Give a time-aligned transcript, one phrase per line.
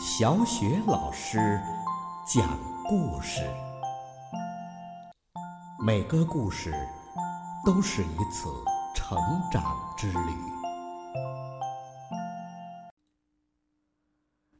[0.00, 1.60] 小雪老师
[2.24, 3.42] 讲故事，
[5.84, 6.72] 每个故事
[7.66, 8.48] 都是一次
[8.94, 9.18] 成
[9.50, 10.30] 长之旅。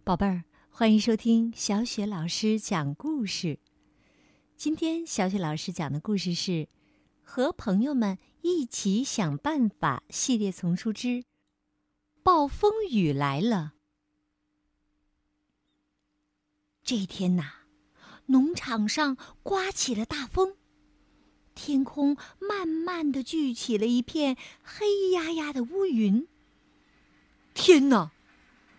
[0.03, 3.61] 宝贝儿，欢迎收听小雪老师讲故事。
[4.57, 6.51] 今天小雪老师讲的故事是
[7.23, 11.09] 《和朋友们一起想办法》系列丛书之
[12.25, 13.75] 《暴风雨来了》。
[16.89, 17.53] 这一天呐，
[18.29, 20.57] 农场上刮起了大风，
[21.55, 26.27] 天空慢慢的聚起了一片黑压压的乌云。
[27.53, 28.13] 天哪！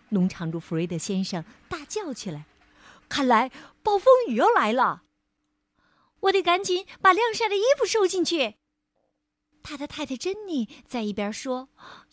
[0.08, 2.46] 农场主弗瑞德先生大叫起来
[3.08, 5.04] ：“看来暴风雨要来了！
[6.22, 8.56] 我得赶紧把晾晒的衣服收进去。”
[9.62, 11.68] 他的太太珍妮在一边说：“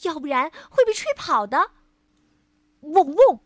[0.05, 1.71] 要不然会被吹跑的。”
[2.81, 3.39] 嗡嗡。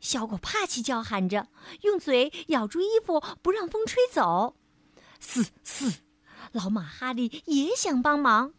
[0.00, 1.48] 小狗帕奇叫喊着，
[1.82, 4.56] 用嘴咬住衣服，不让风吹走。
[5.20, 6.00] 嘶嘶，
[6.52, 8.54] 老马哈利也想帮忙，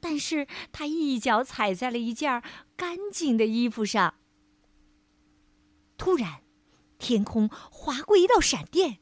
[0.00, 2.42] 但是他一脚踩在了一件
[2.76, 4.14] 干净的衣服上。
[5.98, 6.40] 突然，
[6.98, 9.00] 天空划过一道闪电，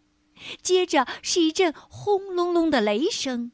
[0.61, 3.53] 接着是一阵轰隆隆的雷声。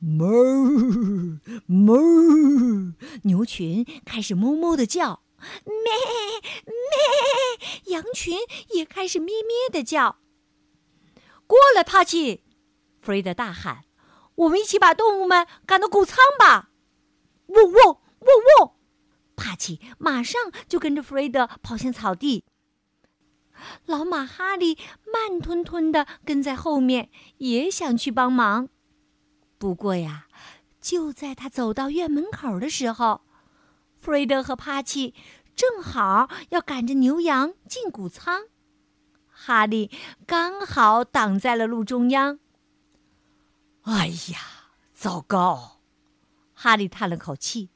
[0.00, 5.23] 哞哞，牛群开始哞哞的叫。
[5.64, 5.74] 咩
[6.66, 8.38] 咩，羊群
[8.70, 10.18] 也开始咩咩的叫。
[11.46, 12.42] 过来，帕奇！
[13.00, 13.84] 弗瑞德大喊
[14.34, 16.70] ：“我们一起把动物们赶到谷仓吧！”
[17.48, 17.72] 嗡嗡
[18.20, 18.28] 嗡
[18.60, 18.72] 嗡，
[19.36, 22.44] 帕奇马上就跟着弗瑞德跑向草地。
[23.86, 28.68] 老马哈利慢吞吞的跟在后面，也想去帮忙。
[29.58, 30.26] 不过呀，
[30.80, 33.20] 就在他走到院门口的时候，
[34.04, 35.14] 弗瑞德和帕奇
[35.56, 38.48] 正好要赶着牛羊进谷仓，
[39.30, 39.90] 哈利
[40.26, 42.38] 刚好挡在了路中央。
[43.84, 44.38] 哎呀，
[44.92, 45.80] 糟糕！
[46.52, 47.70] 哈利叹了口气：“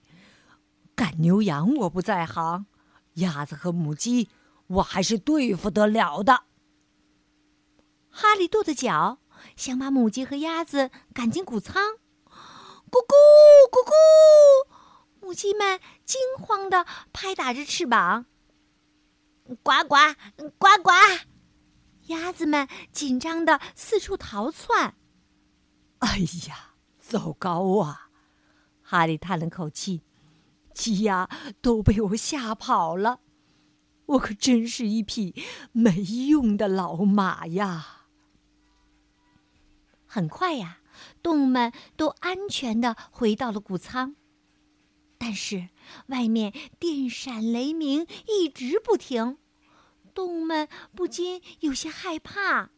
[0.94, 2.66] 赶牛羊我不在行，
[3.14, 4.28] 鸭子和母鸡
[4.66, 6.42] 我还是对付得了的。”
[8.12, 9.20] 哈利跺跺脚，
[9.56, 11.94] 想把母鸡和鸭子赶进谷仓。
[12.90, 13.14] 咕咕。
[15.38, 18.26] 母鸡们惊慌地拍打着翅膀，
[19.62, 19.94] 呱呱
[20.58, 20.90] 呱呱；
[22.08, 24.96] 鸭子们紧张地四处逃窜。
[26.00, 28.10] 哎呀，糟糕啊！
[28.82, 30.02] 哈利叹了口气
[30.74, 31.28] ：“鸡鸭
[31.60, 33.20] 都被我吓跑了，
[34.06, 35.40] 我可真是一匹
[35.70, 38.08] 没用的老马呀！”
[40.04, 40.78] 很快呀，
[41.22, 44.16] 动物们都安全地回到了谷仓。
[45.28, 45.68] 但是，
[46.06, 49.36] 外面电闪雷鸣，一直不停，
[50.14, 52.70] 动物们不禁有些害怕。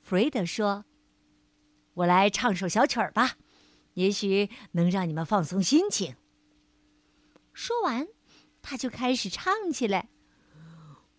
[0.00, 0.86] 弗瑞德说
[1.92, 3.32] ：“我来唱首小曲儿吧，
[3.92, 6.14] 也许能让你们放松心情。”
[7.52, 8.08] 说完，
[8.62, 10.08] 他就开始唱起来：“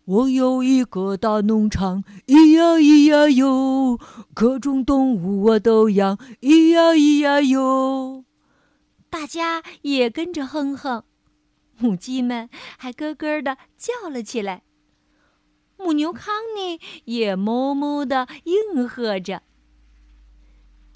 [0.06, 4.00] 我有一个大农场，咿呀咿呀哟，
[4.34, 8.26] 各种动物我都养，咿呀咿呀哟。”
[9.12, 11.04] 大家也跟着哼哼，
[11.78, 14.64] 母鸡们还咯咯的叫了起来。
[15.76, 19.44] 母牛康妮也哞哞的应和着。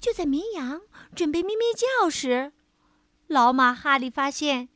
[0.00, 0.80] 就在绵羊
[1.14, 2.52] 准备咩咩叫时，
[3.26, 4.70] 老马哈利发现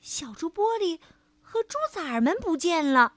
[0.00, 1.00] 小猪玻璃
[1.40, 3.14] 和猪崽们不见了。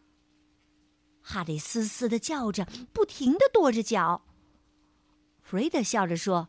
[1.21, 4.23] 哈利嘶嘶的叫着，不停的跺着脚。
[5.41, 6.47] 弗瑞德笑着说：“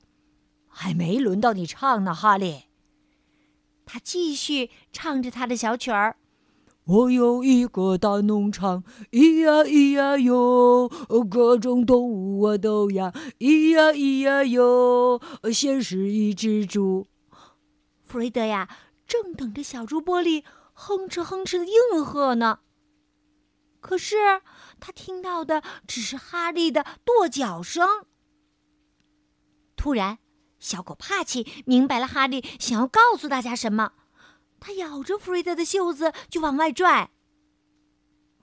[0.68, 2.66] 还没轮到你唱呢，哈利。”
[3.92, 6.16] 他继续唱着他的小曲儿
[6.86, 10.88] ：“我有一个大农场，咿呀咿呀哟，
[11.28, 15.20] 各种动物我都养，咿呀咿呀哟。
[15.52, 17.08] 先是一只猪。”
[18.06, 18.68] 弗瑞德呀，
[19.08, 22.60] 正等着小猪玻璃哼哧哼哧的应和呢。
[23.80, 24.14] 可是
[24.78, 28.06] 他听到的只是哈利的跺脚声。
[29.74, 30.20] 突然。
[30.60, 33.94] 小狗帕奇明白了哈利想要告诉大家什么，
[34.60, 37.10] 他咬着弗瑞德的袖子就往外拽。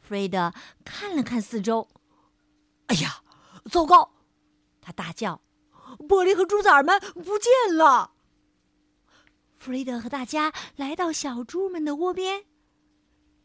[0.01, 0.53] 弗瑞德
[0.83, 1.87] 看了看四周，
[2.87, 3.21] 哎呀，
[3.69, 4.13] 糟糕！
[4.81, 5.41] 他大叫
[6.09, 8.13] ：“玻璃和猪崽们不见了！”
[9.59, 12.45] 弗瑞德和大家来到小猪们的窝边。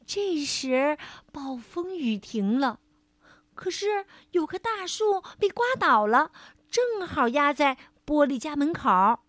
[0.07, 0.97] 这时，
[1.33, 2.81] 暴风雨停了，
[3.55, 6.31] 可是有棵大树被刮倒了，
[6.71, 7.77] 正好压在。
[8.05, 9.21] 玻璃家门口，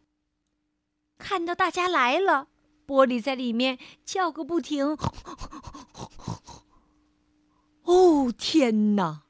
[1.18, 2.48] 看到大家来了，
[2.88, 4.98] 玻璃在里面叫个不停。
[7.84, 9.26] 哦，天哪！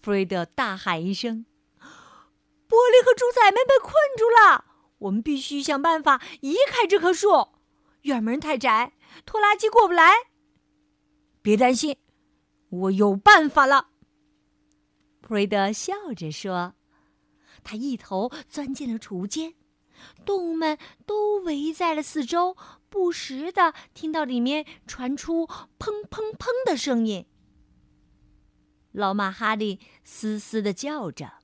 [0.00, 1.46] 弗瑞德大喊一声
[2.66, 4.64] ：“玻璃和猪仔们被困住了！
[4.98, 7.48] 我们必须想办法移开这棵树。
[8.02, 8.94] 院门太窄，
[9.24, 10.14] 拖拉机过不来。
[11.42, 11.96] 别担心，
[12.70, 13.90] 我有办法了。”
[15.22, 16.74] 弗瑞德笑着说。
[17.62, 19.54] 他一头钻进了储物间，
[20.24, 22.56] 动物们都围在了四周，
[22.88, 25.46] 不时的听到里面传出
[25.78, 27.26] “砰砰砰”的声音。
[28.92, 31.34] 老马哈利嘶嘶的叫着：“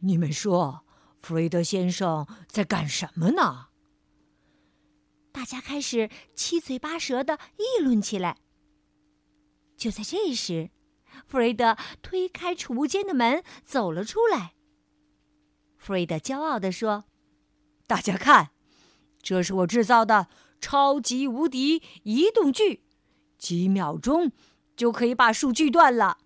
[0.00, 0.84] 你们说，
[1.18, 3.68] 弗瑞德先生在干什么呢？”
[5.32, 8.36] 大家开始七嘴八舌的议论起来。
[9.76, 10.70] 就在这时，
[11.26, 14.54] 弗瑞德推开储物间的门，走了出来。
[15.84, 17.04] 弗瑞德骄傲地说
[17.86, 18.52] ：“大家看，
[19.20, 20.28] 这是我制造的
[20.58, 22.82] 超级无敌移动锯，
[23.36, 24.32] 几秒钟
[24.74, 26.16] 就可以把树锯断了。”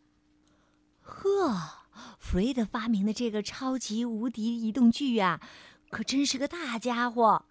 [1.02, 1.86] 呵，
[2.20, 5.40] 弗瑞德发明的这个超级无敌移动锯呀，
[5.90, 7.44] 可真是个大家伙，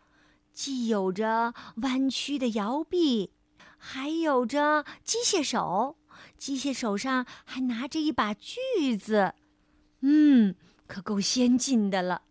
[0.54, 3.34] 既有着弯曲的摇臂，
[3.78, 5.98] 还有着机械手，
[6.38, 9.34] 机械手上还拿着一把锯子，
[10.00, 10.56] 嗯，
[10.88, 12.24] 可够先进的了。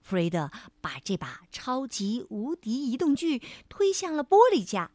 [0.00, 0.50] 弗瑞德
[0.80, 4.90] 把这把超级无敌移动锯推向了玻璃架，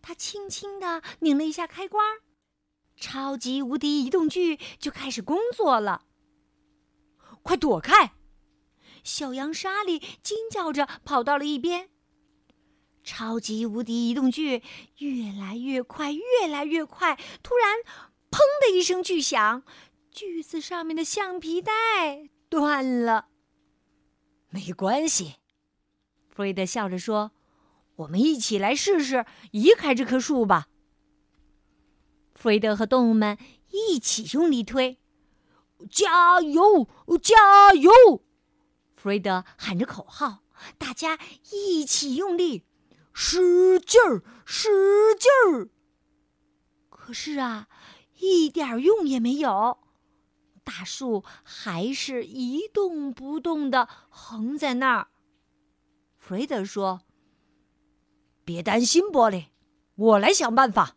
[0.00, 2.20] 他轻轻的拧了一下开关。
[2.96, 6.04] 超级无敌移动锯就开始工作了。
[7.42, 8.12] 快躲开！
[9.02, 11.88] 小羊莎莉惊叫着跑到了一边。
[13.02, 14.62] 超级无敌移动锯
[14.98, 17.18] 越来越快，越来越快。
[17.42, 17.78] 突然，
[18.30, 19.62] 砰的一声巨响，
[20.10, 23.28] 锯子上面的橡皮带断了。
[24.48, 25.36] 没关系，
[26.28, 27.32] 弗瑞德笑着说
[27.96, 30.68] ：“我们一起来试试移开这棵树吧。”
[32.34, 33.38] 弗瑞德和动物们
[33.70, 34.98] 一起用力推，
[35.90, 36.88] 加油，
[37.22, 37.90] 加油！
[38.96, 40.42] 弗瑞德喊着口号，
[40.76, 41.18] 大家
[41.52, 42.64] 一起用力，
[43.12, 44.68] 使劲儿，使
[45.18, 45.68] 劲儿。
[46.88, 47.68] 可是啊，
[48.18, 49.78] 一点用也没有，
[50.70, 55.08] 大树还是一动不动的横在那儿。
[56.16, 57.02] 弗瑞德说
[58.46, 59.46] ：“别担心，玻璃，
[59.96, 60.96] 我来想办法。”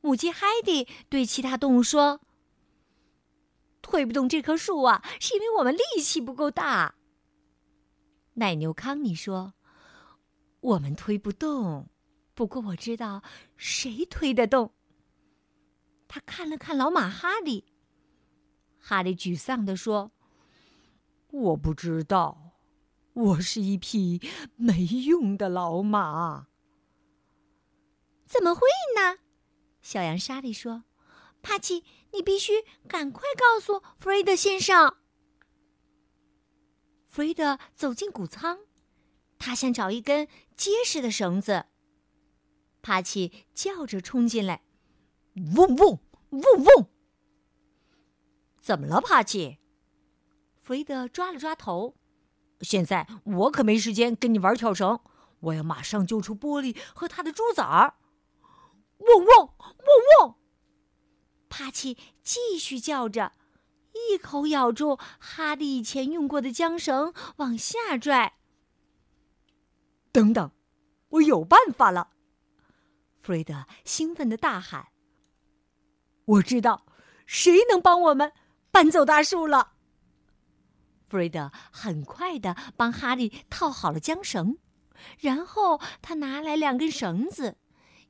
[0.00, 2.22] 母鸡海蒂对其他动物说
[3.82, 6.94] ：“推不动这棵树啊，是因为我们力气不够大。”
[8.34, 9.52] 奶牛康妮说
[10.60, 11.90] ：“我们推不动，
[12.32, 13.22] 不过我知道
[13.58, 14.72] 谁推得动。”
[16.08, 17.64] 他看了看老马哈利，
[18.86, 20.12] 哈利沮丧地说
[21.32, 22.52] ：“我不知道，
[23.14, 24.20] 我是一匹
[24.56, 26.48] 没用的老马。”
[28.28, 28.60] 怎么会
[28.94, 29.20] 呢？
[29.80, 30.84] 小羊莎莉说
[31.40, 31.82] ：“帕奇，
[32.12, 34.94] 你必须赶快告诉弗瑞德先生。”
[37.08, 38.58] 弗瑞德走进谷仓，
[39.38, 40.28] 他想找一根
[40.58, 41.64] 结实的绳子。
[42.82, 44.62] 帕奇叫着冲进来
[45.56, 46.88] ：“嗡嗡嗡嗡！”
[48.64, 49.58] 怎么了，帕奇？
[50.62, 51.96] 弗雷德抓了抓头
[52.62, 55.00] ：“现在我可没时间跟你玩跳绳，
[55.40, 57.96] 我要马上救出玻璃和他的猪崽儿。”
[59.00, 59.76] 汪汪汪
[60.22, 60.36] 汪！
[61.50, 63.32] 帕奇继续叫着，
[63.92, 68.38] 一口咬住哈利以前用过的缰绳，往下拽。
[70.10, 70.50] 等等，
[71.10, 72.12] 我有办法了！
[73.20, 74.88] 弗瑞德兴奋的大喊
[76.24, 76.86] ：“我知道，
[77.26, 78.32] 谁能帮我们
[78.74, 79.74] 搬走大树了？”
[81.08, 84.58] 弗瑞德很快的帮哈利套好了缰绳，
[85.20, 87.56] 然后他拿来两根绳子。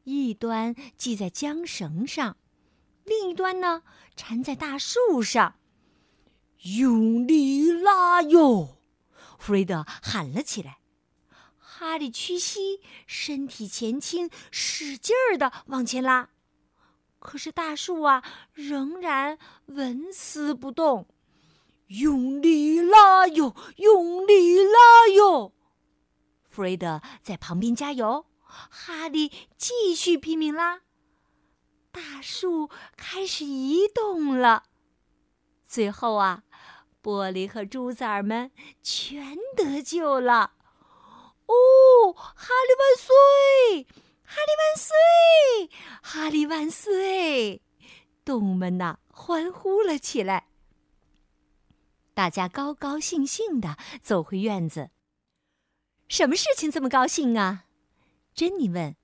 [0.04, 2.38] 一端系在缰绳上，
[3.04, 3.83] 另一端呢
[4.16, 5.56] 缠在大树上。
[6.78, 8.78] 用力拉哟！
[9.38, 10.78] 弗瑞德喊了起来。
[11.59, 16.30] 哈利屈膝，身体前倾，使劲儿的往前拉。
[17.24, 21.08] 可是大树啊，仍然纹丝不动。
[21.86, 23.56] 用力拉哟！
[23.76, 25.52] 用力拉哟！
[26.50, 28.26] 弗瑞德在旁边加油。
[28.44, 30.82] 哈利继续拼命拉，
[31.90, 34.64] 大树开始移动了。
[35.66, 36.42] 最后啊，
[37.02, 38.50] 玻璃和猪崽儿们
[38.82, 40.52] 全得救了。
[41.46, 44.03] 哦，哈利万岁！
[46.24, 47.60] 哈利万岁！
[48.24, 50.46] 动物们呐，欢呼了起来。
[52.14, 54.88] 大家高高兴兴的走回院子。
[56.08, 57.66] 什么事情这么高兴啊？
[58.34, 58.96] 珍妮问：“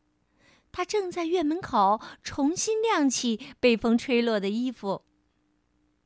[0.72, 5.04] 他正在院门口重新晾起被风吹落的衣服。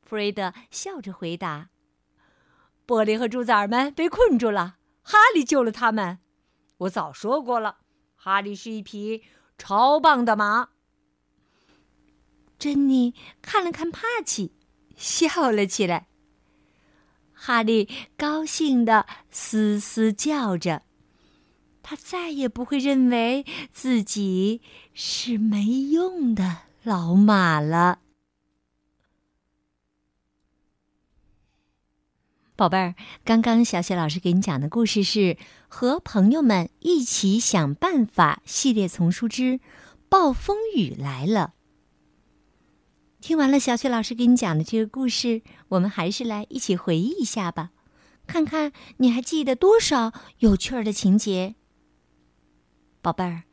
[0.02, 1.70] 弗瑞德笑着回答
[2.84, 6.18] ：“玻璃和猪崽们被困住了，哈利救了他们。
[6.78, 7.78] 我早说过了，
[8.16, 9.22] 哈利是一匹
[9.56, 10.70] 超棒的马。”
[12.58, 14.52] 珍妮看了看帕奇，
[14.96, 16.06] 笑了起来。
[17.32, 20.82] 哈利高兴的嘶嘶叫着。
[21.82, 24.62] 他再也不会认为自己
[24.94, 27.98] 是没用的老马了，
[32.56, 32.94] 宝贝儿。
[33.22, 35.18] 刚刚小雪老师给你讲的故事是
[35.68, 39.42] 《和朋友们一起想办法》系列丛书之
[40.08, 41.52] 《暴风雨来了》。
[43.24, 47.70] 听完了小雪老师给你讲的这个故事，我们还是来一起回忆一下吧，
[48.26, 51.54] 看看你还记得多少有趣儿的情节。
[53.00, 53.44] 宝贝儿，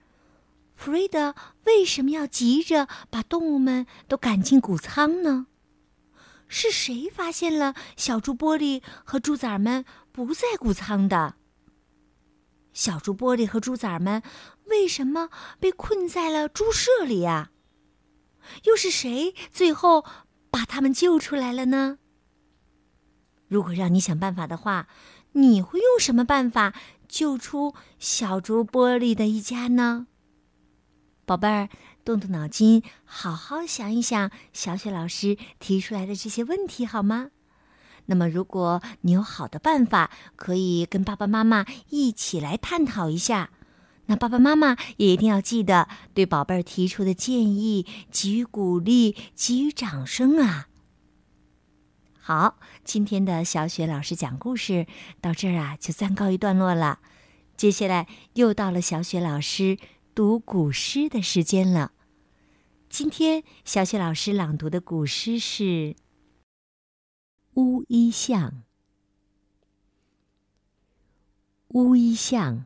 [0.75, 5.47] 弗瑞德为什么要急着把动物们都赶进谷仓呢？
[6.49, 11.35] 是谁发现了小猪玻璃和猪崽们不在谷仓的？
[12.73, 14.21] 小猪玻璃和猪崽们
[14.65, 15.29] 为什么
[15.61, 17.51] 被困在了猪舍里呀？
[18.63, 20.05] 又是谁最后
[20.50, 21.98] 把他们救出来了呢？
[23.48, 24.88] 如果让你想办法的话，
[25.33, 26.74] 你会用什么办法？
[27.07, 30.07] 救出小猪玻璃的一家呢？
[31.25, 31.69] 宝贝儿，
[32.05, 37.31] 动动脑筋，好好想一想小雪老师提出来的这些问题，好吗？
[38.05, 43.51] 那么，如果你有好的办法，可以跟爸爸妈妈一起来探讨一下。
[44.11, 50.67] 那爸爸妈妈也一定要记得对宝贝儿提出的建议给予鼓励，给予掌声啊！
[52.19, 54.85] 好，今天的小雪老师讲故事
[55.21, 56.99] 到这儿啊，就暂告一段落了。
[57.55, 59.77] 接下来又到了小雪老师
[60.13, 61.93] 读古诗的时间了。
[62.89, 65.63] 今天小雪老师朗读的古诗是
[67.53, 68.51] 《乌衣巷》。
[71.69, 72.65] 乌衣巷，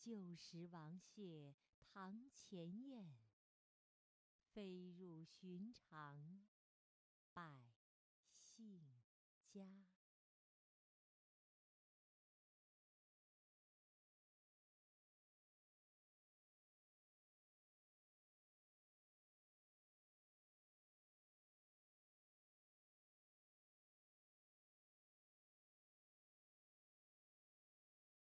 [0.00, 3.18] 旧时王谢堂前燕，
[4.50, 6.42] 飞入寻常
[7.34, 7.70] 百
[8.40, 9.02] 姓
[9.44, 9.89] 家。